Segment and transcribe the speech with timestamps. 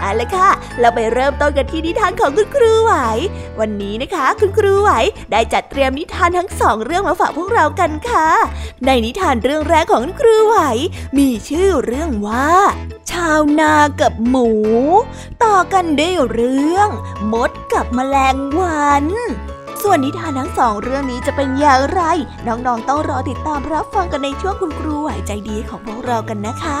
[0.00, 0.48] เอาละค่ะ
[0.80, 2.92] เราไปเริ่มต้นกันที่นิทานของคุณครูไหว
[3.60, 4.90] วันนี้นะคะ คุณครูไหว
[5.30, 8.28] ได้จัดเตรียมนิทานทั้งสองเรื่องมาฝากพวกเรากันค่ะ
[8.86, 10.58] ในนิทานเรื่องแรกของคุณครูไหว
[11.18, 12.50] มีชื่อเรื่องว่า
[13.10, 14.50] ชาวนากับหมู
[15.44, 16.88] ต่อกันด้วยเรื่อง
[17.32, 19.06] มดกับแมลงวัน
[19.82, 22.02] ส่วนนิทานทั้งสองเรื่องนี้จะเป็นอย่างไร
[22.46, 26.80] น้องๆต้องรอติดตามรับฟังกันในช่วงคุณครูไหวใจดีของพวกเรากันนะคะ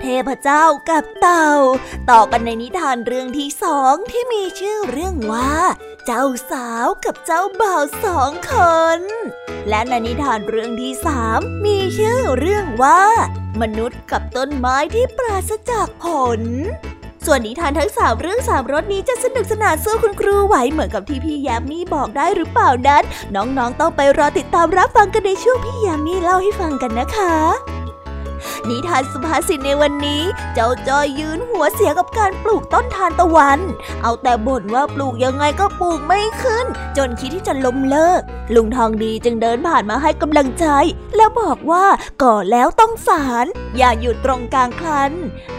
[0.00, 1.50] เทพเจ้ากับเต่า
[2.10, 5.54] ต่อกันในนิทานเรื่องที่สองที่มีชื่อเรื่องว่า
[6.06, 8.54] เจ้าสาวกับเจ้าบ่าวสองค
[8.98, 9.00] น
[9.68, 13.02] และในนิทานเรื่องที่สามมีชื่อเรื่องว่า
[13.60, 16.06] มนุษย์กับต้นไม้ที่ปราศจากผ
[16.40, 16.42] ล
[17.26, 23.02] ส่วนนิทานทั้งสามเรื่องสามรสนี้จะสนุกสนานสู้คุณครูไหวเหมือนกับที่พี่ยามีบอกได้หรือเปล่านั้น
[23.34, 27.36] น้องๆต้องไปรอติดตามรับฟังกันในช่วงพี่ยามีเล่าให้ฟังกันนะคะ
[28.68, 30.22] นิทานสุภาษิตในวันนี้
[30.54, 33.60] เจ้าจอยยืนหัวเสียกับการปลูกต้นทานตะวัน
[34.02, 38.20] เอาแต่บ่นว่าปลูกยังไงก็ปลูกไม่ขึ้น จนคิดที่จะล้มเลิก
[38.54, 40.66] ลุงทองดีจึงเดินผ่านมาให้กำลังใจ
[41.16, 41.84] แล้วบอกว่า
[42.22, 45.12] ก่อแล้วต้องสาร อย่าหยุดตรงกลางคัน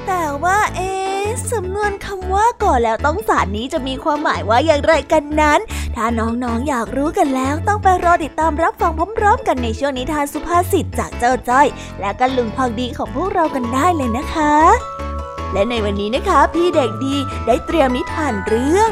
[0.07, 1.16] แต่ว่าเอ๊
[1.53, 5.59] สำนวนคำว่าก่อแล้วต้องสารนี้จะมีความหมายว่าอย่างไรกันนั้น
[5.95, 11.67] ถ้าน้องๆอยากรู้กันแล้ว ต้องไปรอติดตามรับฟังพร้อมๆกันในช่วงนิทานสุภาษิตจากเจ้าจ้อย
[12.01, 14.55] และก็ลุงพองดีของพวกเรากันได้เลยนะคะ
[15.53, 17.15] และในวันนี้นะคะ พี่เด็กดี
[17.45, 18.91] ได้เตรียมนิทานเรื่อง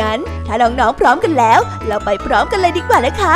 [0.00, 3.34] งั้นถ้าน้องๆพร้อมกันแล้ว เราไปพร้อมกันเลยดีกว่านะคะ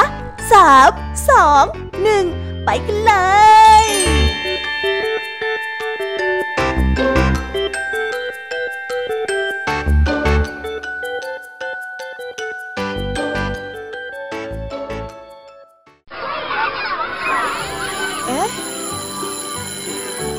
[0.53, 0.89] สาม
[1.31, 1.65] สอง
[2.03, 2.25] หนึ่ง
[2.65, 3.13] ไปกันเล
[3.83, 3.85] ย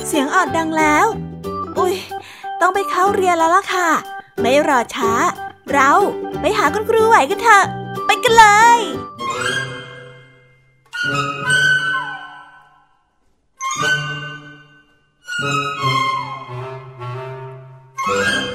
[0.08, 1.06] เสียงออดดังแล้ว
[1.78, 1.96] อุ้ย
[2.62, 3.90] ต้องไปเข้าเรียนแล้วล่ะค่ะ
[4.42, 5.12] ไม่รอช้า
[5.74, 5.92] เรา
[6.42, 7.66] ไปหาคุณครูไหวกันเถอะ
[8.06, 8.46] ไปกันเล
[8.78, 8.80] ย
[18.04, 18.55] สวั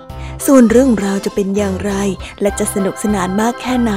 [0.47, 1.93] ส่วนเรื่องราวจะเป็นอย่างไร
[2.41, 3.93] และจะสนุกสนานมากแค่ไหน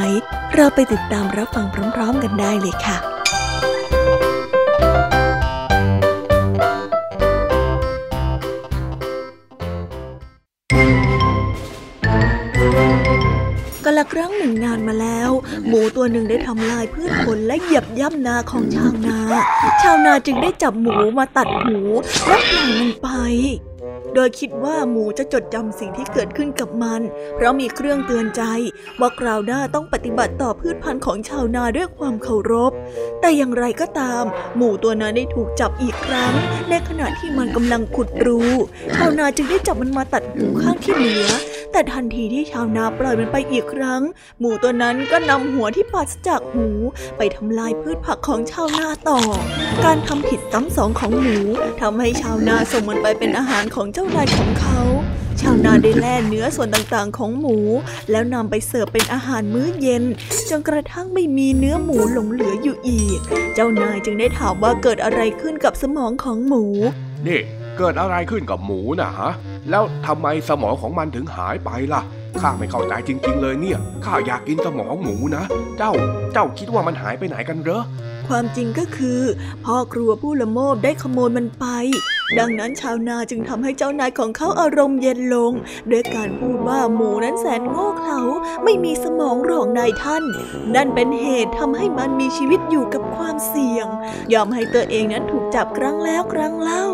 [0.54, 2.98] เราไปติดตามรับฟังพร้อม ๆ กันได้เลยค่ะ
[13.84, 15.30] กละครั้งหนึ่งนานมาแล้ว
[15.66, 19.18] หมูตัวหนึ่งได้ทำลายพืชผลและเหยียบย่ำนาของชาวนา
[19.82, 21.78] ชาวนาจึงได้จับหมูมาตัดหู
[22.26, 23.08] และปล่อยมันไป
[24.14, 27.00] โดยคิดว่าหมูจะจดจำสิ่งที่เกิดขึ้นกับมัน
[27.34, 28.42] เพราะมีเครื่องเตือนใจ
[29.00, 32.72] ว่าคราวหน้าต้องปฏิบัติต่อพืชพันธุ์ของชาวนาด้วยความเคารพ
[33.20, 34.24] แต่อย่างไรก็ตาม
[34.56, 36.32] หมูตัวนั้นได้ถูกจับอีกครั้ง
[36.68, 38.40] ในขณะที่มันกำลังขุดรู
[38.96, 41.28] ชาวนาจึงได้จับมันมาตัดหูข้างที่เหลือ
[41.72, 44.02] แต่ทันทีที่ชาวนาปล่อยมันไปอีกครั้ง
[44.40, 46.68] หมูตัวนั้นก็นำหัวที่ปราศจากหู
[47.16, 49.20] ไปทำลายพืชผักของชาวนาต่อ
[49.84, 51.38] การทำผิดซ้ำสองของหมู
[51.80, 54.80] ทำให้ชาวนาส่งมันไปเป็นอาหารของเจ้านายของเขา
[55.40, 57.56] ชาวนาได้แล่เนื้อส่วนต่างๆของหมู
[58.10, 60.04] แล้วนำไปเสิร์ฟเป็นอาหารมื้อเย็น
[60.50, 63.18] จนกระทั่งไม่มีเนื้อหมูหลงเหลืออยู่อีก
[63.54, 66.64] เจ้านายจึงได้ถามว่าเกิดอะไรขึ้นกับสมองของหมู
[67.26, 67.40] นี่
[67.78, 69.30] เกิดอะไรขึ้นกับหมูนะฮะ
[69.70, 72.02] แล้วทำไมสมองของมันถึงหายไปล่ะ
[72.40, 75.44] ข้าไม่เข้าใจจริง ๆ เลยเนี่ย ข้าอยากกินสมองหมูนะ
[75.78, 75.92] เจ้า
[76.32, 77.82] เจ้าคิดว่ามันหายไปไหนกันเหรอ
[78.28, 79.22] ความจริงก็คือ
[79.64, 81.66] พ่อครัวผู้ละโมบได้ขโมยมันไป
[82.38, 85.52] ดังนั้นชาวนาจึงทำให้เจ้านายของเขาอารมณ์เย็นลง
[85.90, 88.20] ด้วยการพูดว่าหมูนั้นแสนโง่เขลา
[88.64, 90.24] ไม่มีสมองหรอกนายท่าน
[90.74, 93.86] นั่นเป็นเหตุทำให้มันมีชีวิตอยู่กับความเสี่ยง
[94.32, 96.84] ยอมให้ตัวเองนั้นถูกจับครั้งแล้วครั้งเล่า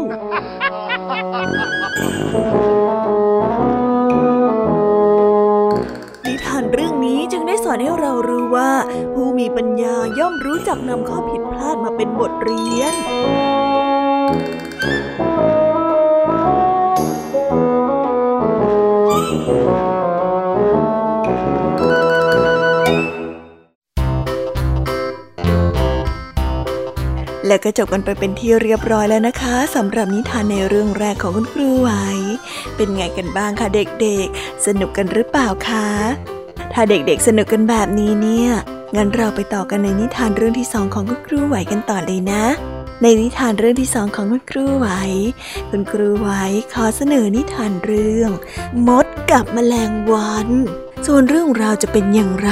[7.32, 8.71] จึงได้สอนให้เรารู้ว่า
[9.15, 12.94] ผู้มีปัญญาย่อมรู้จักนำข้อผิดพลาดมาเป็นบทเรียน
[27.47, 31.91] และก็จบกันไปเป็นที่เรียบร้อยแล้วนะคะสำหรับนิทานในเรื่องแรกของคุณครูไหว
[32.77, 35.87] เป็นไงกันบ้างคะเด็กๆ สนุกกันหรือเปล่าคะ
[36.72, 38.50] ถ้าเด็กๆสนุกกันแบบนี้เนี่ย
[38.96, 42.44] งั้นเราไปต่อกันในนิทานเรื่องที่สองของคุณครูไหวกันต่อเลยนะ
[43.02, 44.88] ในนิทานเรื่องที่สองของคุณครูไหว
[45.70, 46.28] คุณครูไหว
[46.72, 48.31] ขอเสนอนิทานเรื่อง
[48.87, 50.49] มดกับแมลงวัน
[51.06, 52.50] ส่วนเรื่องราวจะเป็นอย่างไร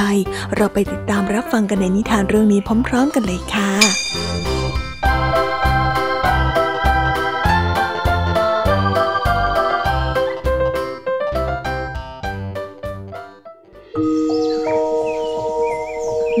[0.55, 4.28] เราไปติดตามรับฟังกันในนิทานเรื่องนี้พร้อม ๆ กันเลยค่ะ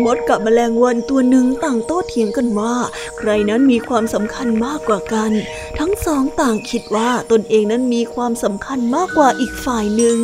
[0.05, 2.75] มดกับแมลงวันตัวหนึ่งต่างโต้เถียงกันว่า
[3.17, 5.31] ใครนั้นมีความสำคัญมากกว่ากัน
[5.79, 10.19] ทั้งสองต่างคิดว่าตนเองนั้นมีความสำคัญมากกว่าอีกฝ่ายหนึ่ง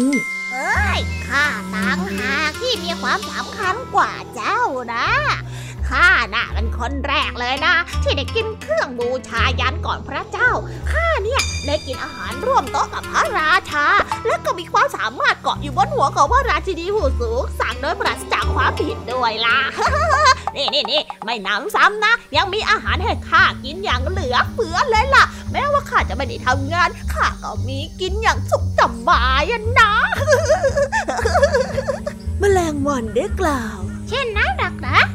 [0.51, 1.45] เฮ้ยข้า
[1.75, 4.60] ต่างหากที่มีความสำคัญกว่าเจ้า
[4.94, 5.07] นะ
[5.95, 10.51] ข้าน่ะเป็นคนแรกเลยนะ ที่ได้กินเครื่องบูชายันก่อนพระเจ้า
[10.92, 13.86] ข้าเนี่ยได้กินอาหารร่วมโต๊ะกับพระราชา
[14.27, 19.59] และก็มีความสามารถเกาะอยู่บนหัวของพระราชินีผู้สูงสั่งโดยปราศจากความผิดด้วยล่ะ
[20.56, 29.44] นี่นี่นี่ไม่น้ำซ้ำนะ ยังมีอาหารให้ข้ากินอย่างเหลือเฟือเลยล่ะ แม้ว่าข้าจะไม่ได้ทำงานข้าก็มีกินอย่างสุขสบาย
[29.80, 29.91] นะ
[32.39, 35.14] แมลงวันได้กล่าว เช่นนั้นหรอกนะหกปา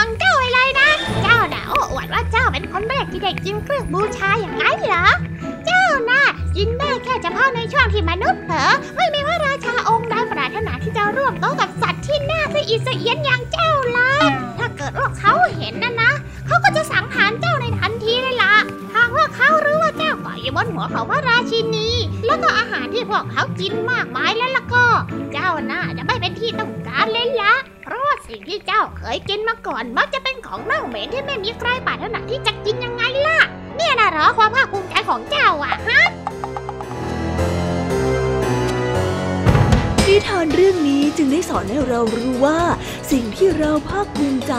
[0.00, 0.90] ของเจ้าไว้เลยนะ
[1.22, 5.06] เจ้าน่ะโอ้อวดว่าเจ้าเป็นคนแรกที่ได้กินเครื่องบูชาอย่างนั้นเหรอ
[5.66, 6.22] เจ้าน่ะ
[6.56, 14.12] กินได้แค่เฉพาะในช่วงที่มนุษย์เผลอไม่มีพระราชาองค์ใดปรารถนาที่จะร่วมโต๊ะกับสัตว์ที่น่าสะอิดสะเอียนอย่างเจ้าล่ะ
[14.58, 16.12] ถ้าเกิดว่าเขาเห็นนะนะ
[16.46, 18.54] เขาก็จะสังหารเจ้าในทันทีเลยล่ะ
[18.94, 21.88] หากว่าเขารู้ว่าเจ้ากาะอยู่บนหัวของพระราชินี
[22.26, 24.86] แล้วก็อาหารที่พวกเขากินมากมายแล้วล่ะก็
[25.32, 27.54] เจ้าน่าจะไม่เป็นที่ต้องการเลยล่ะ
[27.92, 33.38] ราะว่าสิ่งที่เจ้าเคยกินมาก่อน มักจะเป็นของเน่าเหม็นที่ไม่มีใครปรารถนาที่จะกินยังไงล่ะ
[33.76, 36.02] เนี่ยนะเหรอความภาคภูมิใจของเจ้าอะฮะ
[40.06, 42.60] นิทานเรื่องนี้จึงได้สอนให้เรารู้ว่า
[43.10, 44.54] สิ่งที่เราภาคภูมิใจ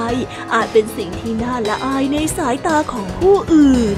[0.53, 3.97] อาจเป็นสิ่งที่น่าละอายในสายตาของผู้อื่น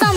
[0.00, 0.16] ส่ง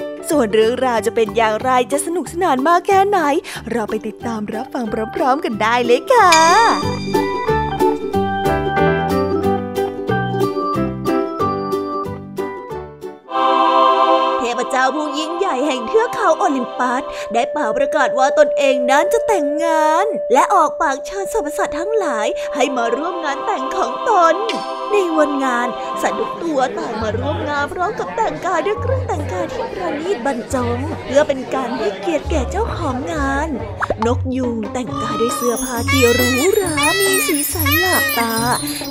[0.35, 3.19] ส่วนเรื่องราวจะเป็นอย่างไรจะสนุกสนานมากแค่ไหน
[3.71, 4.85] เราไปติดตามรับฟัง
[5.15, 6.31] พร้อมๆกันได้เลยค่ะ
[14.39, 24.35] เทพเจ้าผู้ยิ่งใหญ่แห่งเทือกเขาโอลิมปัส ได้เป่าประกาศว่าตนเองนั้นจะแต่งงาน และออกปากเชิญสรรพสัตว์ทั้งหลายให้มาร่วมงานแต่งของตน
[24.91, 25.67] ในวันงาน
[26.01, 33.49] สัตว์ทุกตัวต่างมาร่วมงานพร้อมกับแต่งกายด้วยเครื่องแต่งาที่ประณีตบรรจง เพื่อเป็นการให้เกียรติแก่เจ้าของงาน
[34.05, 38.33] นกยูงแต่งกายด้วยเสื้อผ้าที่หรูหรา มีสีสันหลากตา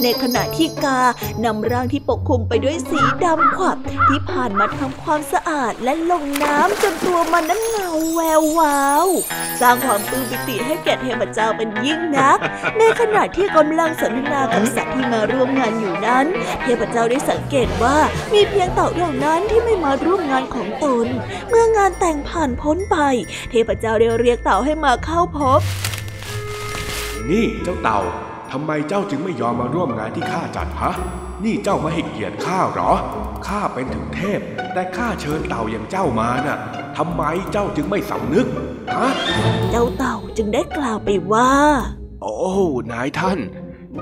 [0.03, 1.01] ในขณะที่กา
[1.45, 3.77] นำร่างที่ปกคลุมไปด้วยสีดำขวับ
[4.09, 9.07] ที่ผ่านมาทำความสะอาดและลงน้ำจนตัวมันนั้นเงาแวววาว
[9.61, 12.39] สร้างความปลื้มปิติให้แก่เทพเจ้าเป็นยิ่งนัก
[12.79, 16.27] ในขณะที่กำลังสนทนากับสัตว์ที่มาร่วมงานอยู่นั้น
[16.63, 17.97] เทพเจ้าได้สังเกตว่า
[18.33, 21.07] มีเพียงเต่าเท่านั้นที่ไม่มาร่วมงานของตน
[21.49, 22.97] เมื่องานแต่งผ่านพ้นไป
[23.51, 25.61] เทพเจ้าได้เรียกเต่าให้มาเข้าพบ
[27.31, 28.01] นี่เจ้าเต่า
[28.53, 30.93] ทำไมเจ้าจึงไม่ยอมมาร่วมงานที่ข้าจัดฮะ
[31.45, 32.93] นี่เจ้าไม่ให้เกียรติข้าเหรอ
[33.47, 34.41] ข้าเป็นถึงเทพ
[34.73, 36.59] แต่ข้าเชิญเต่าอย่างเจ้ามาน่ะ
[36.97, 37.23] ทำไม
[37.53, 38.47] เจ้าจึงไม่สำนึก
[38.97, 39.09] ฮะ
[39.71, 41.51] เจ้าเต่าจึงได้กล่าวไปว่า
[42.23, 42.37] โอ้
[42.93, 43.39] นายท่าน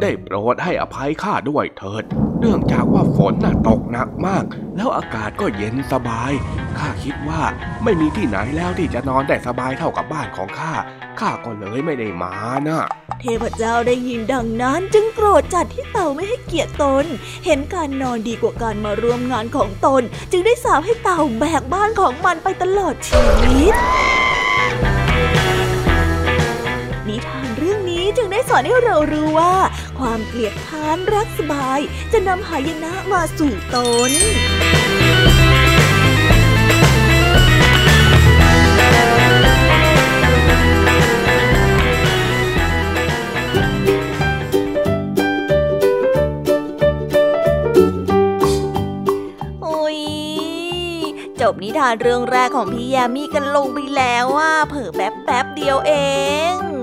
[0.03, 2.05] ได้โปรดให้อภัยข้าด้วยเถิด
[2.41, 4.45] เนื่องจากว่าฝนน่ะตกหนักมาก
[4.77, 6.33] แล้วอากาศก็เย็นสบาย
[6.79, 7.43] ข้าคิดว่า
[7.85, 10.73] ไม่มีที่ไหนแล้วที่จะนอนได้สบายเท่ากับบ้านของข้า
[11.21, 12.33] ข้าก็เลยไม่ได้มา
[12.69, 12.81] น่ะ
[13.21, 17.05] เทพเจ้าได้ยินดังนั้นจึงโกรธจัดที่เต่าไม่ให้เกียรติตน
[17.45, 23.75] เห็นการนอนดีกว่าการมาร่วมงานของตน จึงได้สาปให้เต่าแบกบ้านของมันไปตลอดชีวิต
[27.09, 27.48] นิทาน
[28.09, 29.55] นี้จึงได้สอนให้เรารู้ว่า
[29.99, 31.81] ความเกลียดค้านรักสบาย
[32.13, 33.77] จะนำหายนะมาสู่ต
[34.11, 34.13] น
[51.41, 55.93] จบนิทานเรื่องแรกของพี่ยามีกันลงไปแล้วว่าเผิ่แป๊บแป๊บเดียวเอ
[56.55, 56.78] ง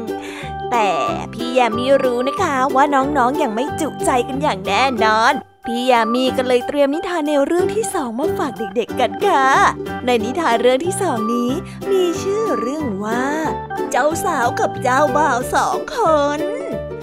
[0.75, 0.93] แต่
[1.33, 5.33] พี่ยามีรู้นะคะว่าน้องๆออย่างไม่จุใจกันอย่างแน่นอน
[5.65, 9.45] พี่ยามีก็เลยเตรียมนิทานแนวเรื่องที่สองมาฝากเด็กๆกันค่ะ
[10.05, 11.51] ในนิทานเรื่องที่สองนี้
[11.91, 13.25] มีชื่อเรื่องว่า
[13.91, 15.97] เจ้าสาวกับเจ้าบ่าวสองค
[16.37, 16.39] น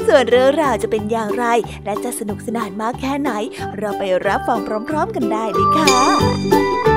[0.07, 1.45] ส่วนเรื่องราวจะเป็นอย่างไร
[1.85, 3.31] และจะสนุกสนานมากแค่ไหน
[3.79, 6.92] เราไปรับฟังพร้อม ๆ กันได้เลยค่ะ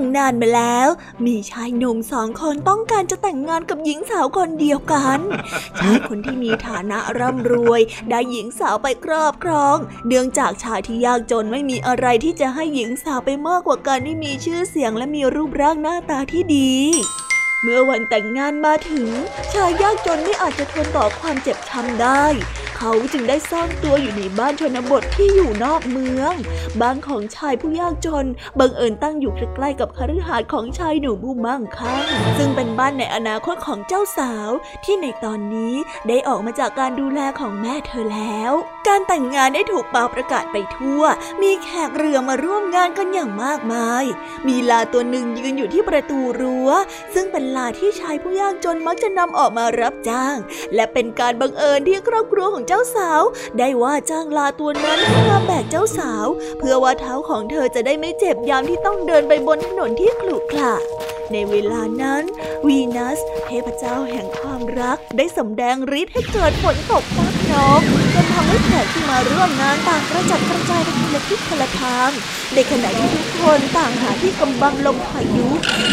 [0.00, 0.88] งหนึ่งนานมาแล้ว
[1.26, 5.18] มีชายหนุ่มสองคนต้องการจะแต่งงานกับหญิงสาวคนเดียวกัน
[5.78, 16.72] ชายคนที่มีฐานะร่ำรวย ได้หญิงสาวไปครอบครอง เนื่องจากชายที่ยากจนไม่มีอะไรที่จะให้หญิงสาวไปมากกว่าการที่มีชื่อเสียงและมีรูปร่างหน้าตาที่ดี
[17.62, 19.08] เมื่อวันแต่งงานมาถึง
[19.52, 22.24] ชายยากจนไม่อาจจะทนต่อความเจ็บช้ำได้
[22.82, 26.34] เขาจึงได้ซ่อนตัวอยู่ในบ้านชนบทที่อยู่นอกเมือง
[26.80, 28.26] บ้านของชายผู้ยากจน
[28.58, 32.04] บังเอิญตั้งอยู่ใกล้ๆกับคฤหาสน์ของชายหนุ่มผู้มั่งคั่ง
[32.38, 34.50] ซึ่งเป็นบ้านในอนาคตของเจ้าสาว
[34.84, 35.74] ที่ในตอนนี้
[36.08, 38.52] ได้ออกมาจากการดูแลของแม่เธอแล้ว
[38.88, 41.02] การแต่งงานได้ถูกเป่าประกาศไปทั่ว
[41.42, 44.04] มีแขกเรือมาร่วมงานกันอย่างมากมาย
[44.48, 46.70] มีลาตัวหนึ่งยืนอยู่ที่ประตูรั้ว
[47.14, 50.36] ซึ่งเป็นลาที่ชายผู้ยากจนมักจะนำออกมารับจ้าง
[50.74, 53.22] และเป็นการบังเอิญที่ครอบครัวของเจ้าสาว
[53.58, 56.26] ได้ว่าจ้างลาตัวนั้นให้มาแบกเจ้าสาว
[56.58, 60.74] เพื่อว่าเท้าของเธอจะได้ไม่เจ็บยามที่ต้องเดินไปบนถนนที่ขรุขระ
[61.32, 62.22] ในเวลานั้น
[62.66, 67.80] วีนัส เทพเจ้าแห่งความรัก ได้สำแดงฤทธิ์ให้เกิดฝนตกฟ้าน้อง
[68.14, 72.10] จนทำให้แขกที่มาร่วมงานต่างกระจัดกระจายไปคนละทิศคนละทาง
[72.54, 75.48] ในขณะที่ทุกคนต่างหาที่กำบังลมพายุ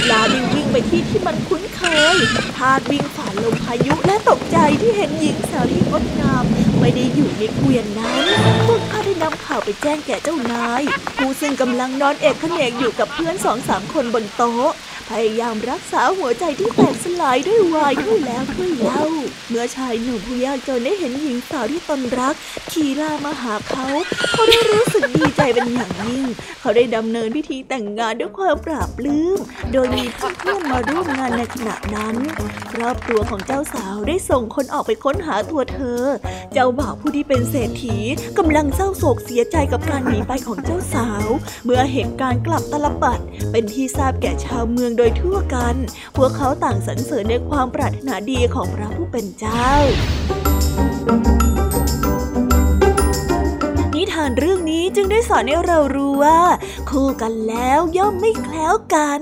[0.10, 1.82] ลาดิงวิ่งไปที่ที่มันคุ้นเค
[2.13, 2.16] ย
[2.56, 6.46] พาดวิ่งผ่านลมพายุและตกใจที่เห็นหญิงสาวที่งดงาม
[6.88, 8.23] ไม่ได้อยู่ในเกวียนนั้น
[8.67, 10.82] พวกข้าได้นำข่าวไปแจ้งแก่เจ้านาย
[11.17, 14.69] ผู้ซึ่งกำลังนอนเอกขเนกอยู่กับเพื่อนสองสามคนบนโต๊ะ
[15.10, 19.04] พยายามรักษาหัวใจที่แตกสลายด้วยวายด้วยแล้วด้วยเล่า
[19.50, 22.36] เมื่อชายหนุ่มผู้ยากจนได้เห็นหญิงสาวที่ตนรัก
[22.72, 23.86] ขี่ลามาหาเขา
[24.32, 26.26] เขาได้รู้สึกดีใจเป็นอย่างยิ่ง
[26.62, 29.39] เขาได้ดำเนินพิธีแต่งงานด้วยความปราบปลื้ม
[29.72, 32.15] โดยมีเพื่อนมาร่วมงานในขณะนั้น
[32.72, 36.02] ครอบครัวของเจ้าสาวได้ส่งคนออกไปค้นหาตัวเธอ
[36.54, 37.98] เจ้าบ่าวผู้ที่เป็นเศรษฐี
[38.38, 41.28] กำลังเศร้าโศกเสียใจกับการหนีไปของเจ้าสาว
[41.65, 43.20] เมื่อเหตุการณ์กลับตลบัด
[43.52, 45.75] เป็นที่ทราบแก่ชาวเมืองโดยทั่วกัน
[46.17, 49.69] พวกเขาต่างสรรเสริญในความปรารถนาดีของพระผู้เป็นเจ้า
[53.95, 56.39] นิทานเรื่องนี้จึงได้สอนให้เรารู้ว่า
[56.89, 59.21] คู่กันแล้วย่อมไม่แคล้วกัน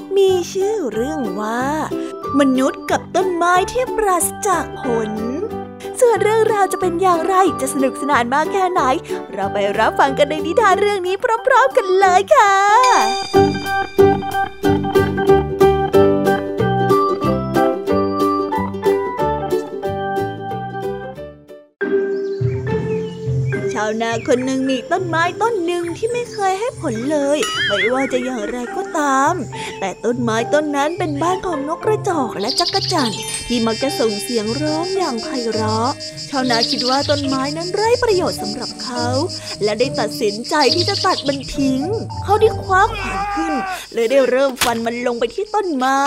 [0.17, 1.63] มีชื่อเรื่องว่า
[2.39, 5.11] มนุษย์กับต้นไม้ที่ปราศจากผล
[5.99, 8.81] ส่วนเรื่องราวจะเป็นอย่างไรจะสนุกสนานมากแค่ไหน
[9.33, 29.33] เราไปรับฟังกันในนิทานเรื่องนี้พร้อมๆกันเลยค่ะาวนาคนหนึ่งมีต้นไม้ต้นหนึ่งที่ไม่เคยให้ผลเลย ไม่ว่าจะอย่างไรก็ตาม
[29.79, 33.11] แต่ต้นไม้ต้นนั้นเป็นบ้านของนกกระจอกและจักรจั่น
[33.47, 35.89] ที่มักจะส่งเสียงร้องอย่างไพเราะ
[36.29, 39.05] ชาวนาคิดว่าต้นไม้นั้นไร้ประโยชน์สำหรับเขา
[39.63, 41.81] และได้ตัดสินใจที่จะตัดมันทิ้ง
[42.23, 43.53] เขาได้คว้าขวานขึ้น
[43.93, 46.01] เลยได้เริ่มฟันมันลงไปที่ต้นไม้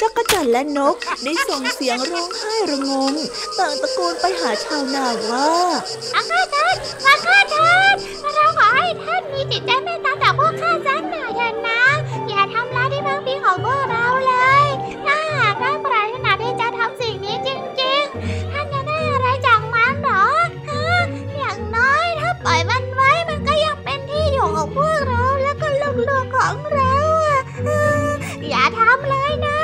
[0.00, 3.14] จักรจั่นและนกได้ส่งเสียงร้องไห้ระงม
[3.58, 5.50] ต่างตะโกนไปหาชาวนาว่า
[6.12, 7.96] ข้าท่านข้าท่าน
[8.34, 11.82] เราขอให้ท่านมีจิตใจเมตตาต่อพวกข้าสันหน่อยเถอะนะ
[12.28, 14.64] อย่าทำร้ายที่พักพี่ของพวกเราเลย
[15.06, 17.48] ถ้าหากท่านปรารถนาที่จะทำสิ่งนี้จ
[17.82, 20.26] ริงๆ ท่านจะได้อะไรจากมันหรอ
[21.38, 25.68] อย่างน้อยถ้าปล่อยมันไว้มันก็ยังเป็นที่อยู่ของพวกเราแล้วก็
[26.08, 26.94] ลูกๆของเรา
[27.68, 27.70] อ
[28.48, 29.63] อย่าทำเลยนะ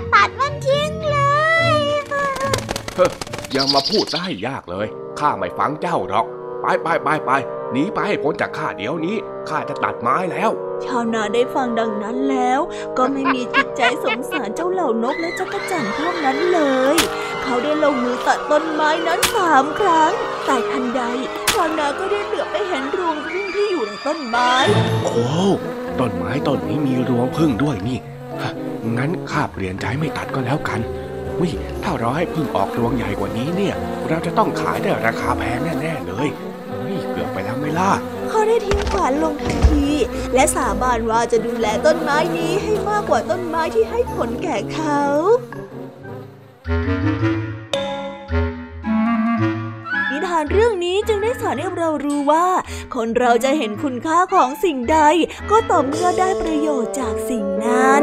[0.00, 1.18] ดตัดมันทิ้งเล
[1.72, 1.74] ย
[2.96, 3.10] เฮ้ย
[3.56, 4.86] ยังมาพูดได้ยากเลย
[5.18, 6.26] ข้าไม่ฟังเจ้าหรอก
[6.60, 7.30] ไปไปไปไป
[7.72, 9.16] หนีไปให้พ้นจากข้าเดี๋ยวนี้
[9.48, 10.50] ข้าจะตัดไม้แล้ว
[10.84, 12.60] ชาวนาได้ฟังดังนั้นแล้ว
[12.98, 16.60] ก็ไม่มีจิตใจสงสารเจ้าเหล่านกและเจ้ากระจันพวกนั้นเล
[16.94, 16.96] ย
[17.42, 20.12] เขาได้ลงมือตัดต้นไม้นั้นสามครั้ง
[20.44, 21.02] แต่ทันใด
[21.52, 24.52] ชาวนาก็ได้เหลือไปเห็นรวงพึ่งที่อยู่ในต้นไม้
[25.04, 25.26] โอ้
[26.00, 27.98] ต้นไม้ต้นนี้มีรวงพึ่งด้วยนี่
[28.96, 30.80] งั้นข้าเปลี่ยนใจไม่ตัดก็แล้วกัน
[31.40, 31.50] วิ
[31.82, 33.74] ถ้าเราให้พึ่งออกรวงใหญ่กว่านี้เนี่ย
[34.08, 36.28] เราจะต้องขายได้ราคาแพงแน่ๆเลย
[36.70, 37.90] เฮ้ยเกือบไปแล้วไม่ล่ะ
[38.30, 39.86] เขาได้ทิ้งขวานลงทันที
[40.34, 52.46] และสาบานว่าจะดูแลต้นไม้นี้ให้มากกว่าต้นไม้ที่ให้ผลแก่เขาานเรื่องนี้จึงได้สอนให้เรารู้ว่า
[52.94, 54.98] คนเราจะเห็นคุณค่าของสิ่งใด
[55.50, 58.02] ก็ต่อเมื่อได้ประโยชน์จากสิ่งนั้น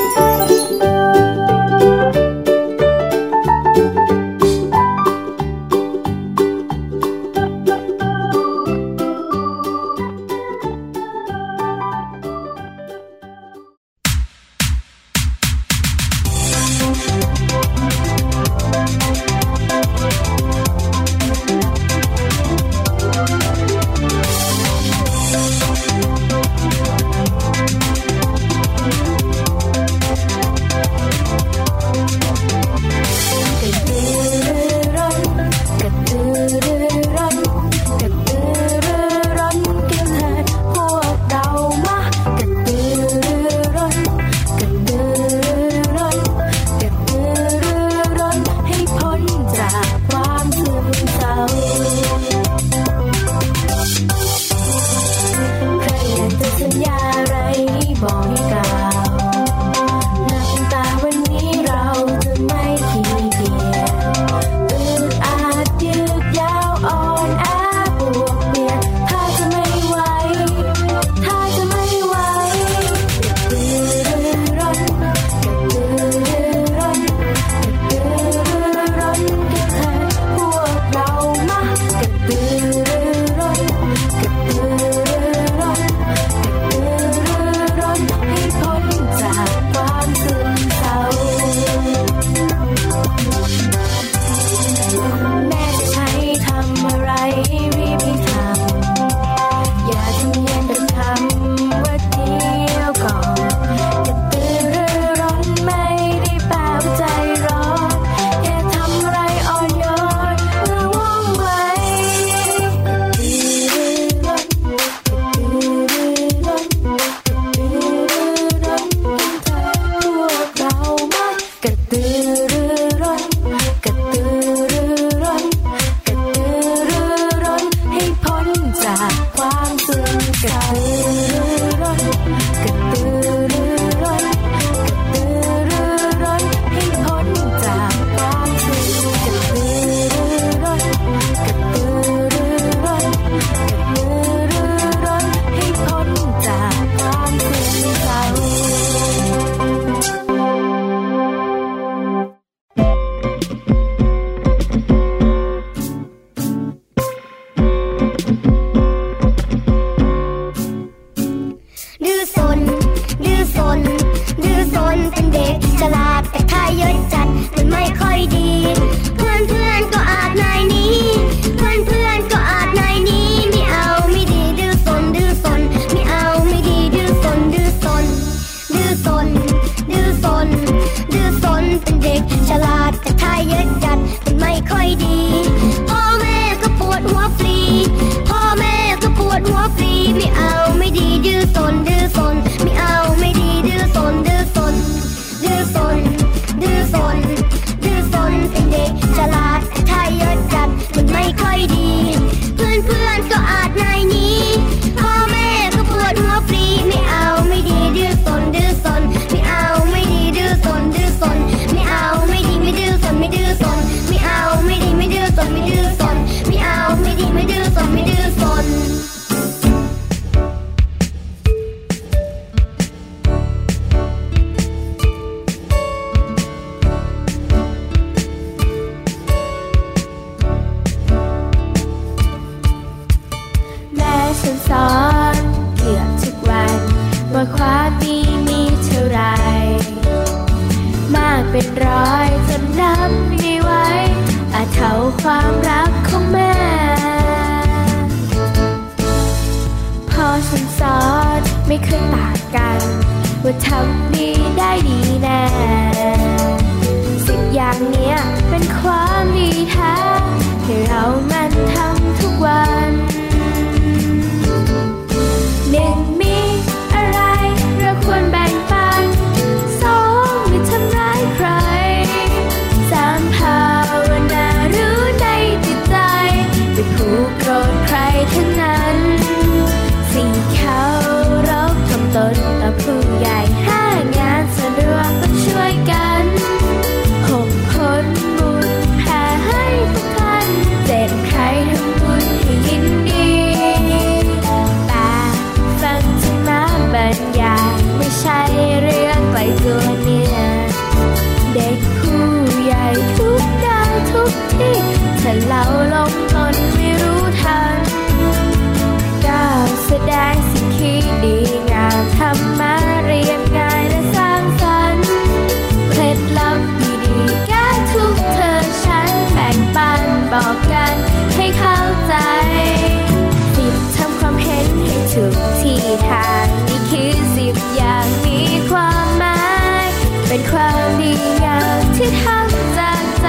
[330.35, 331.13] ็นความดี
[331.43, 333.27] งามที่ทำจากใจ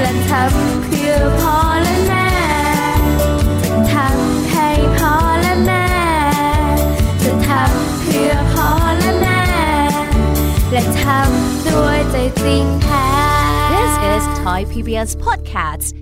[0.00, 2.30] และทำเพื่อพ่อและแม่
[3.92, 5.86] ทำให้พ่อและแม่
[7.24, 9.42] จะทำเพื่อพ่อและแม่
[10.72, 13.08] และทำด้วยใจจริงแท้
[13.74, 16.01] This is Thai PBS Podcast.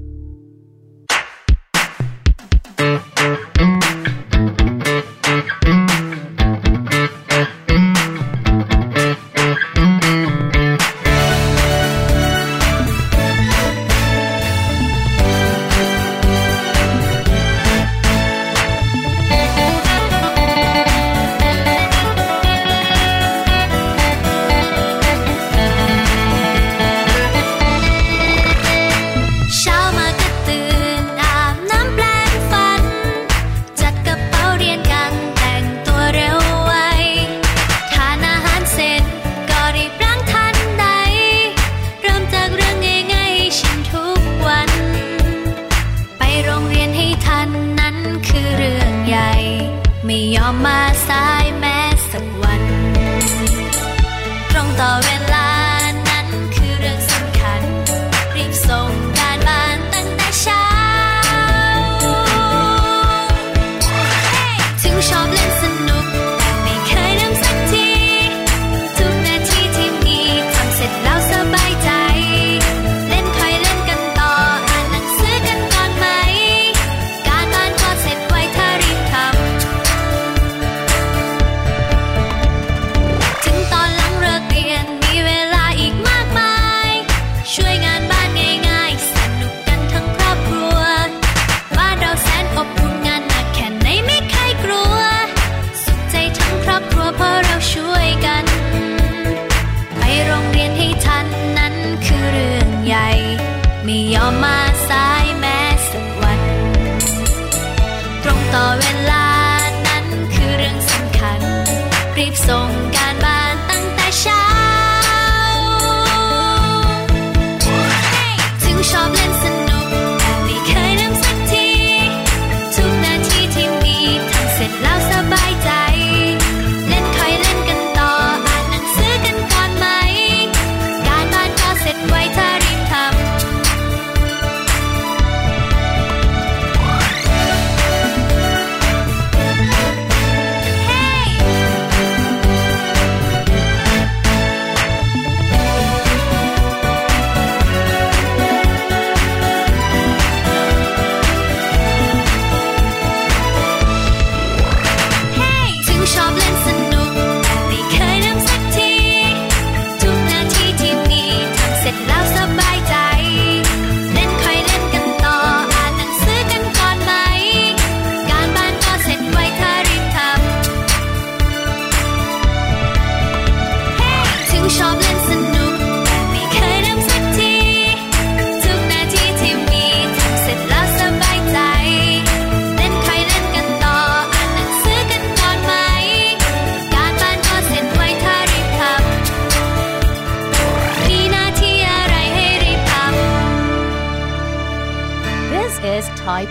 [104.17, 105.10] on my side.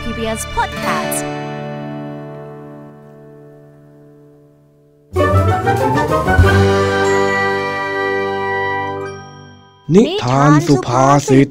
[0.03, 1.25] PBS Podcast
[9.95, 11.49] นิทานสุภาษิต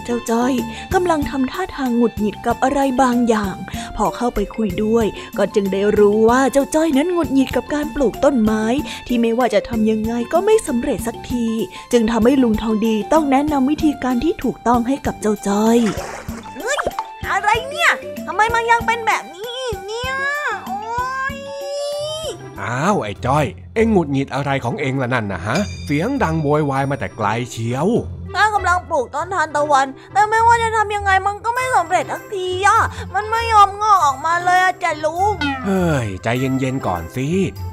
[0.00, 0.52] เห็นเจ้าจ้อย
[0.94, 3.56] กำลังทำท่าทางหงุดหงิดกับอะไรบางอย่าง
[3.96, 5.06] พอเข้าไปคุยด้วย
[5.38, 8.64] ก็จึงได้รู้ว่าเจ้าจ้อยนั้นหงุดหงิดกับการปลูกต้นไม้
[9.06, 11.46] ที่ไม่ว่าจะทำยังไงก็ไม่สำเร็จสักที
[11.92, 15.78] จึงทำให้ลุงทองดีต้องแนะนำวิธีการที่ถูกต้องให้กับเจ้าจ้อย
[17.30, 17.90] อะไรเนี่ย
[18.26, 20.14] ทำไมมันยังเป็นแบบนี้เนี่ย
[20.66, 20.78] โอ้
[21.34, 21.36] ย
[22.60, 23.44] อ้าวไอ้จ้อย
[23.74, 27.88] เอ็งหงุดหงิดอะไรของเอ็งล่ะนั่นนะฮะ เสียงดังโวยวายมาแต่ไกลเชียว
[28.34, 32.78] ข้ากำลังปลูกต้นทานตะวัน แต่ไม่ว่าจะทำยังไงมันก็ไม่สำเร็จสักทีอะ
[33.14, 35.34] มันไม่ยอมงอกออกมาเลยอะจ้ะลุง
[35.66, 37.26] เฮ้ยใจเย็นๆก่อนสิ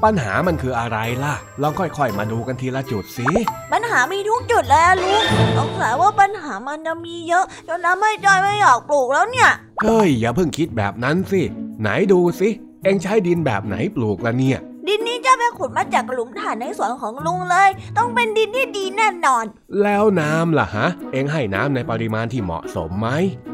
[0.04, 3.28] ปัญหามันคืออะไรล่ะ ลองค่อยๆ มาดูกันทีละจุดสิ
[3.72, 5.22] ปัญหามีทุกจุดเลยอะลุง
[5.58, 9.50] สงสัยว่าปัญหามันจะมีเยอะจนทำให้จอยไม่อยากปลูกแล้วเนี่ย
[9.82, 11.42] เฮ้ยอย่าเพิ่งคิดแบบนั้นสิ
[11.80, 12.48] ไหนดูสิ
[12.84, 19.44] เอ็งใช้ดินแบบไหนปลูกละเนี่ย ดินนี้จะไปขุดมาจากหลุมฐานในสวนของลุงเลย ต้องเป็นดินที่ดีแน่นอน
[19.82, 23.08] แล้วน้ำล่ะฮะ เอ็งให้น้ำในปริมาณที่เหมาะสมไหม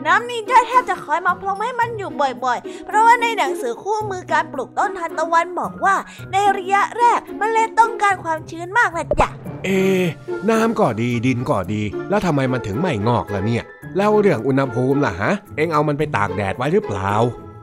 [0.06, 2.10] น้ำนี้จ้อยแทบจะคอยมาพรมให้มันอยู่
[2.44, 5.96] บ่อย ๆ เพราะว่าในหนังสือคู่มือการปลูกต้นทานตะวันบอกว่า
[6.32, 9.28] ในระยะแรกเมล็ดต้องการความชื้นมากนะจ๊ะ
[9.64, 10.04] เอะ
[10.50, 13.64] น้ำก็ดีดินก็ดี แล้วทำไมมันถึงไม่งอกล่ะเนี่ย
[13.96, 17.14] แล้วเรื่องอุณหภูมิล่ะฮะ เอ็งเอามันไปตากแดดไว้หรือเปล่า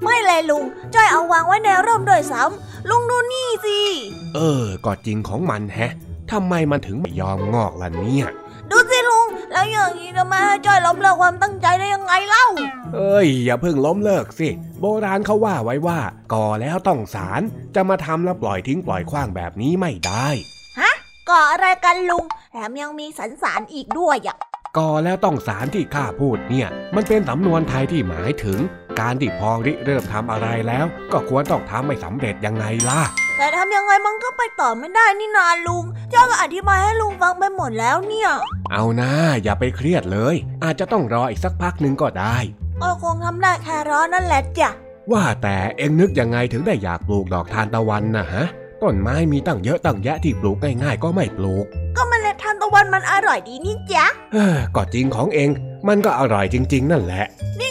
[0.04, 0.64] ไม่เลยลุง
[0.94, 3.61] จ้อยเอาวางไว้ในร่มด้วยซ้ำลุงดูนี่สิ
[4.36, 5.94] เออ ก็จริงของมันแฮะ
[6.32, 8.28] ทำไมมันถึงไม่ยอมงอกล่ะเนี่ย
[8.70, 12.46] ดูสิลุง แล้วอย่างนี้จะมาให้จ้อยล้มเลิกความตั้งใจได้ยังไงเล่า
[12.96, 16.00] เอ้ย อย่าเพิ่งล้มเลิกสิ โบราณเขาว่าไว้ว่า
[16.34, 17.42] ก่อแล้วต้องสาร
[17.76, 20.28] จะมาทำแล้วปล่อยทิ้งปล่อยขว้างแบบนี้ไม่ได้
[21.30, 24.38] ก่ออะไรกันลุง แถมยังมีสันสารอีกด้วยอะ
[24.78, 28.60] ก่อแล้วต้องสารที่ข้าพูดเนี่ย มันเป็นสำนวนไทยที่หมายถึง
[29.00, 33.02] การที่พอริเริ่มทำอะไรแล้ว ก็ควรต้องทำให้สำเร็จยังไงล่ะ
[33.38, 35.84] แต่ทำยังไงมันก็ไปต่อไม่ได้นี่นาลุง
[36.14, 38.30] จ้อยก็อธิบายให้ลุงฟังไปหมดแล้วเนี่ย
[38.72, 39.12] เอานะ
[39.44, 42.38] อย่าไปเครียดเลย อาจจะต้องรออีกสักพักหนึ่งก็ได้
[42.82, 44.70] ก็คงทำได้แค่ร้อนนั่นแหละจ้ะ
[45.12, 48.46] ว่าแต่เอ็งนึกยังไงถึงได้อยากปลูกดอกทานตะวันนะฮะ
[48.84, 51.66] ต้นไม้มีตั้งเยอะตั้งแยะที่ปลูกง่ายๆก็ไม่ปลูก
[51.98, 55.50] ก็เมล็ดทานตะวันมันอร่อยดีนี่จ๊ะเฮ้อก็จริงของเอง
[55.88, 57.26] มันก็อร่อยจริง ๆ นั่นแหละ
[57.60, 57.71] นี่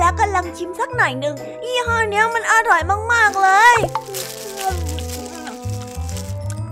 [0.00, 2.82] แล้วก็ลองชิมสักหน่อยหนึ่งยี่ห้อเนี้ยมันอร่อย
[3.12, 3.76] มากๆเลย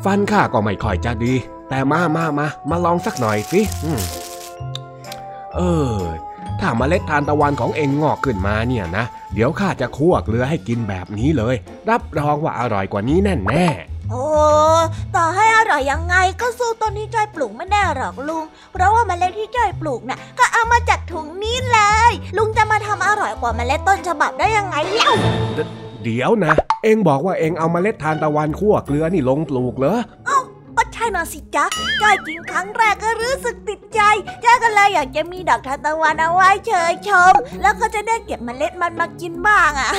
[0.04, 1.34] ฟันข้าก็ไม่ค่อยจะดี
[1.68, 3.60] แต่มามามามาลองสักหน่อยสิ
[5.54, 5.60] เอ
[5.96, 5.98] อ
[6.60, 9.04] ถ้าเมล็ดทานตะวันของเองงอกขึ้นมาเนี่ยนะ
[9.34, 11.56] เดี๋ยวข้าจะคั่วเกลือให้กินแบบนี้เลย
[11.90, 13.66] รับรองว่าอร่อยกว่านี้แน่แน่
[14.10, 14.24] โอ้
[15.16, 21.80] ต่อให้อร่อยยังไงก็สู้ต้นที่จ้อยปลูกไม่ได้หรอกลุง เพราะว่าเมล็ดที่จ้อยปลูกน่ะ ก็เอามาจากถุงนี้เล
[22.10, 25.12] ย ลุงจะมาทำอร่อยกว่าเมล็ดต้นฉบับได้ยังไงเล่า
[26.04, 29.98] เดี๋ยวนะ เอ็งบอกว่าเอ็งเอาเมล็ดทานตะวันคั่วเกลือนี่ลงปลูกเหรอ
[31.06, 31.64] ก็ใช่นะสิจ๊ะ
[32.02, 34.00] จ้อยกินครั้งแรกก็รู้สึกติดใจ
[34.44, 37.32] จ้อยก็เลยอยากจะมีดอกทานตะวันเอาไว้เชยชม
[37.62, 39.90] แล้วก็จะได้เก็บเมล็ดมันมากินบ้างอะ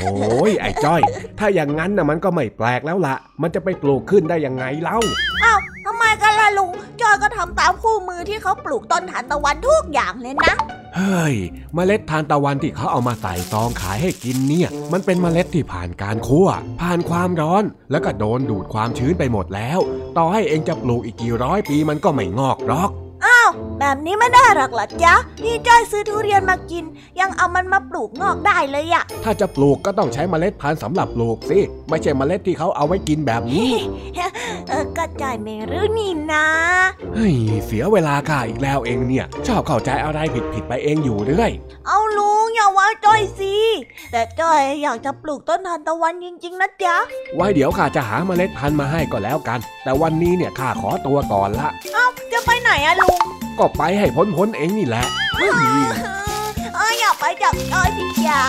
[0.00, 1.00] โอ้ยไอ้จ้อย
[1.38, 4.98] ถ้าอย่างนั้นนะมันก็ไม่แปลกแล้วละมันจะไปปลูกขึ้นได้ยังไงเล่า
[5.44, 10.54] อ้าวทำไมกันล่ะลุงจอยก็ทำตามคู่มือที่เขาปลูกต้นทานตะวันทุกอย่างเลยนะ
[10.96, 11.36] เฮ้ย
[11.74, 16.48] เมล็ดทานตะวันที่เขาเอามาใส่ซองขายให้กินเนี่ย มันเป็นเมล็ดที่ผ่านการคั่ว
[16.80, 19.78] ผ่านความร้อน แล้วก็โดนดูดความชื้นไปหมดแล้ว
[20.16, 22.90] ต่อให้เองจะปลูกอีกกี่ร้อยปีมันก็ไม่งอกหรอก
[23.88, 25.14] แบบนี้ไม่ได้หรอกเหรอจ๊ะ
[25.44, 26.84] นี่จ้อยซื้อทุเรียนมากิน
[27.20, 31.58] ยังเอามันมาปลูกงอกได้เลยอะถ้าจะปลูกก็ต้องใช้เมล็ดพันธุ์สำหรับปลูกสิ
[31.88, 33.72] ไม่ใช่เมล็ดที่เขาเอาไว้กินแบบนี้
[34.68, 36.46] เออก็จอยไม่รู้นี่นะ
[37.14, 37.34] เฮ้ย
[37.66, 40.18] เสียเวลาข้าอีกแล้วเองเนี่ย ชอบเข้าใจอะไร
[40.52, 41.50] ผิดๆไปเองอยู่เรื่อย
[41.86, 43.56] เอาลุงอย่าว่าจ้อยสิ
[44.12, 46.96] แต่จ้อยอยากจะปลูกต้นทานตะวันจริงๆนะจ๊ะ
[47.36, 55.04] ไว้เดี๋ยวข้าจะหาเมล็ดพันธุ์มาให้ก็แล้วกัน แต่วันนี้เนี่ยข้าขอตัวก่อนละเอ้าจะไปไหนอะลุง ก็ไปให้พ้นๆเองนี่แหละ
[55.34, 55.50] เฮ้ย
[56.74, 58.42] เอออย่าไปจับจ้อยสิจ๊ะ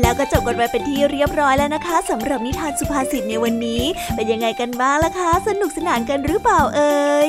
[0.00, 3.82] แล้วก็จบกันไปเป็นที่เรียบร้อยแล้วนะคะสำหรับนิทานสุภาษิตในวันนี้
[4.14, 7.28] เป็นยังไงกันบ้างล่ะคะ สนุกสนานกันหรือเปล่าเอ่ย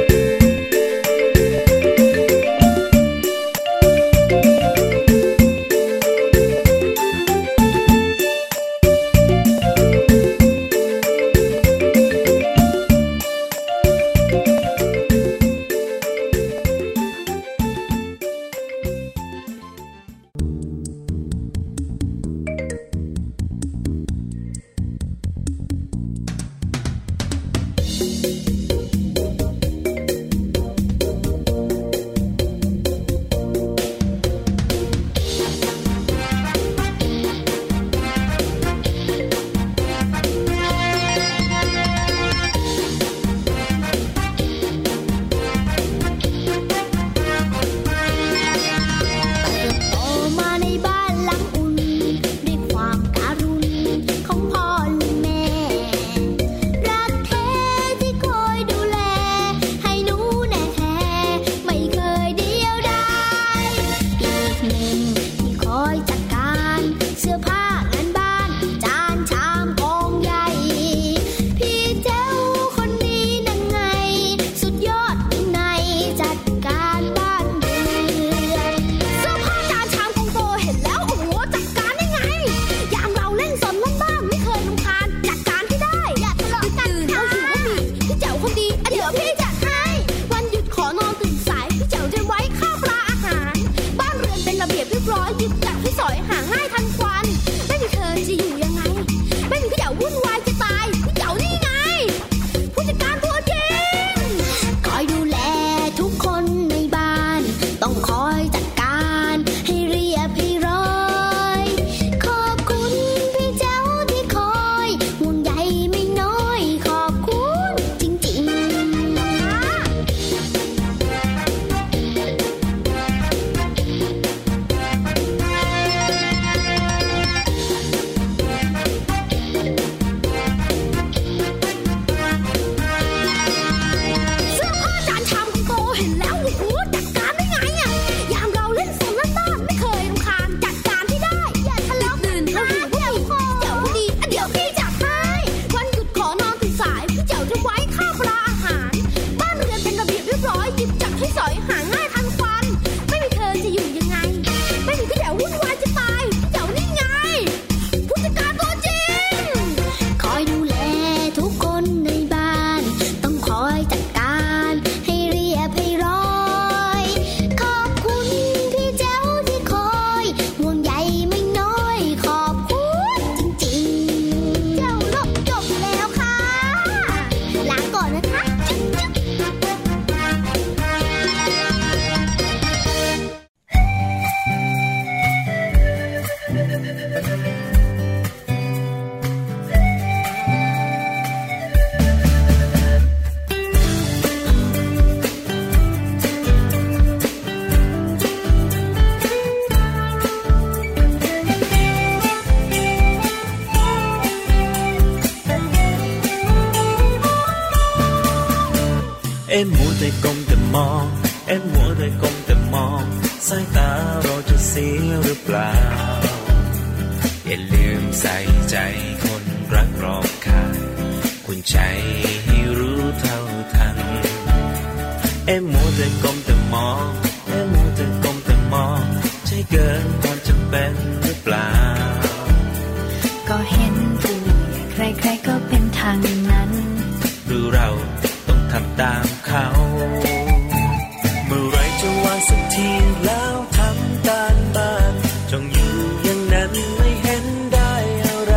[242.51, 242.89] สักที
[243.25, 245.13] แล้วทำตารบ้าน
[245.51, 245.93] จงอยู่
[246.23, 247.93] อย่างนั้นไม่เห็นได้
[248.25, 248.55] อะไร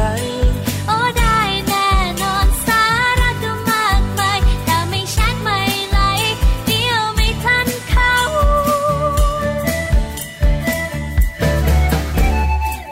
[0.86, 1.38] โอ้ได้
[1.68, 1.88] แน่
[2.22, 2.84] นอนสา
[3.20, 5.99] ระก็มากมายแต่ไม่ชัดไม่ไหล
[6.66, 8.14] เดียวไม่ทันเขา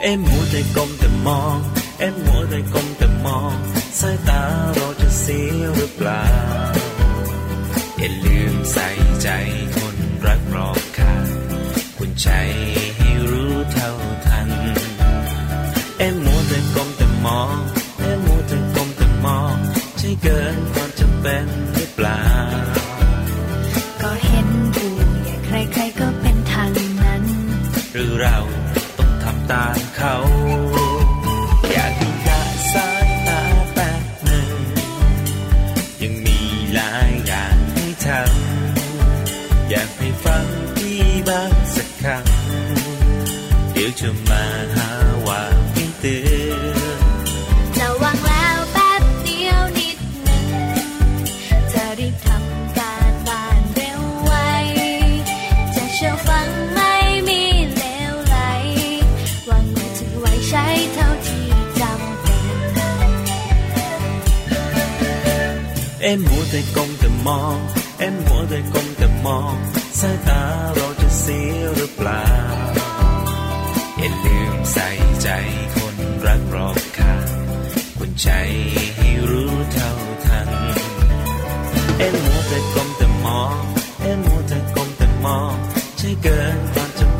[0.01, 1.57] เอ็มหัวใจกลมแต่มอง
[1.99, 3.53] เอ็มหัวใจกลมแต่มอง
[3.99, 4.41] สายตา
[4.75, 6.23] เราจะเสียหรือเปล่า
[7.99, 8.87] อย่าลืมใส่
[9.21, 9.29] ใจ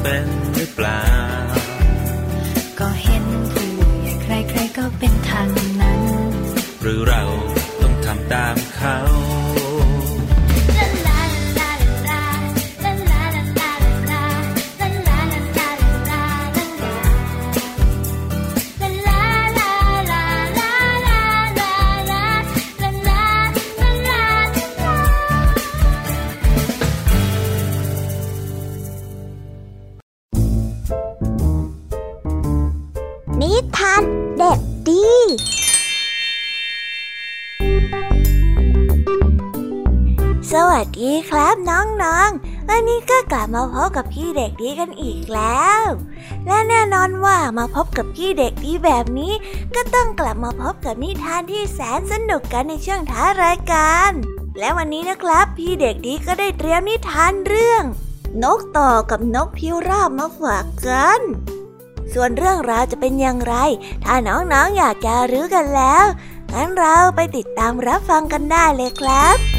[0.06, 0.26] ป็น
[0.56, 1.02] หรือเปล่า
[2.80, 3.68] ก็เห็นผู้
[4.02, 4.14] ใหญ่
[4.50, 5.48] ใครๆก็เป็นทาง
[5.82, 6.02] นั้น
[6.82, 7.24] หรือเรา
[42.84, 45.84] นนี้ก็กลับมาพบกับพี่เด็กดีกันอีกแล้ว
[46.48, 49.34] และแน่นอนว่ามาพบกับพี่เด็กดีแบบนี้
[49.76, 54.12] ก็ต้องกลับมาพบกับนิทานที่แสนสนุกกันในช่วงท้ายรายการ
[54.60, 57.84] และวันนี้นะครับ พี่เด็กดีก็ได้เตรียมนิทานเรื่อง
[58.44, 61.20] นกต่อกับนกพิราบมาฝากกัน
[62.14, 63.56] ส่วนเรื่องราวจะเป็นอย่างไร
[64.04, 66.06] ถ้าน้องๆออยากจะรู้กันแล้ว
[66.54, 69.53] งั้นเราไปติดตามรับฟังกันได้เลยครับ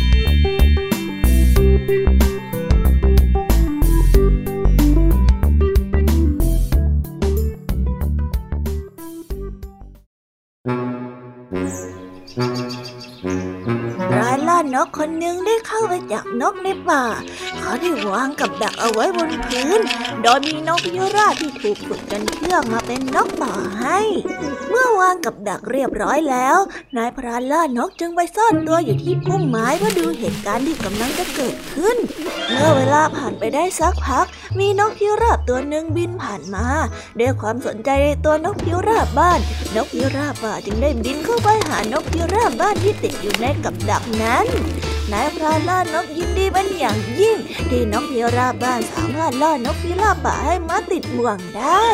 [16.40, 17.04] นกในป่า
[17.58, 19.80] เขาได้วางกับดักเอาไว้บนพื้น
[20.22, 23.98] โดยมีนกพิราบที่ถูกฝึกจนเชื่องมาเป็นนกต่อให้
[24.68, 26.58] เมื่อวางกับดักเรียบร้อยแล้ว
[26.96, 31.96] นายพรานล่านกจึงไปซ่อนตัวอยู่ที่พุ่มไม้เพื่อดูเหตุการณ์ที่กำลังจะเกิดขึ้น
[32.52, 34.26] เมื่อเวลาผ่านไปได้สักพัก
[34.58, 36.66] มีนกพิราบตัวหนึ่งบินผ่านมา
[37.20, 39.40] ด้วยความสนใจในตัวนกพิราบบ้าน
[39.76, 44.46] นกพิราบป่าจึงได้บินเข้าไปหานกพิราบบ้านที่ติดอยู่ในกับดักนั้น
[45.12, 47.36] นายพรานล่านกยินดีเป็นอย่างยิ่ง
[47.70, 51.84] ที่นกพิราบบ้านสามารถล่านกพิราบป่าให้มาติดบ่วงได้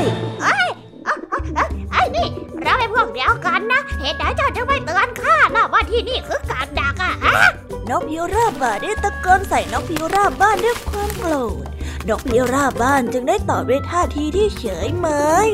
[0.43, 2.29] ไอ้นี่
[2.63, 7.35] เราเป็นพวกเดียวกันนะ เหตุใดเจ้าจึงไม่เตือนข้าล่ะว่าที่นี่คือการดักอะฮะ
[7.91, 11.65] นกพิราบป่าได้ตะโกนใส่นกพิราบบ้านด้วยความโกรธ
[12.09, 15.07] นกพิราบบ้านจึงได้ตอบด้วยท่าทีที่เฉยเม
[15.49, 15.51] ย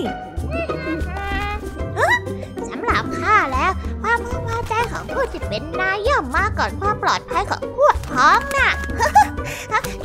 [2.69, 3.71] สำหรับข้าแล้ว
[4.07, 8.71] ความพึงพอใจของผู้ที่เป็นนายย่อมมาก่อนความปลอดภัยของพวกพ้องน่ะ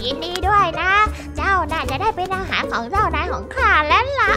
[0.03, 0.93] ยินดีด้วยนะ
[1.35, 4.31] เจ้าน่าจะได้เป็นอาหารของเจ้านายของข้าแล้วล่ะ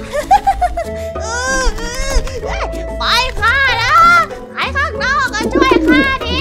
[2.99, 3.05] ไป
[3.41, 4.01] ข้าแล้ว
[4.53, 6.39] ใครข้างนอกก็ช่วยข้าดิ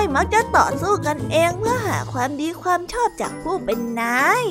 [0.00, 4.44] ยมักจะต่อสู้กันเองเพื่อหาความดีความชอบจากผู้เป็นนาย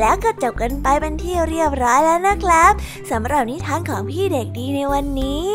[0.00, 2.72] แล้วก็จบกันไปเป็นที่เรียบร้อยแล้วนะครับ
[3.10, 5.48] สำหรับนิทานของพี่เด็กดีในวันนี้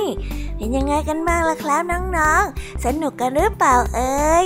[0.55, 4.45] เป็นยังไงกันบ้างล่ะครับน้องๆ สนุกกันหรือเปล่าเอ่ย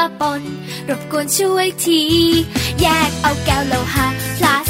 [0.00, 0.02] ร
[0.98, 2.02] บกวนช่วยที
[2.80, 4.06] แยกเอาแก้วโลหะ
[4.38, 4.69] พลาส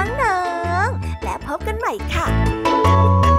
[0.23, 0.41] น้อ
[0.85, 3.30] งๆ และพบกันใหม่ค่ะ